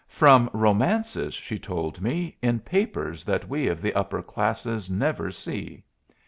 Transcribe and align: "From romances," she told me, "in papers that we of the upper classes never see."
"From 0.07 0.49
romances," 0.51 1.35
she 1.35 1.59
told 1.59 2.01
me, 2.01 2.35
"in 2.41 2.59
papers 2.61 3.23
that 3.25 3.47
we 3.47 3.67
of 3.67 3.83
the 3.83 3.93
upper 3.93 4.23
classes 4.23 4.89
never 4.89 5.29
see." 5.29 5.83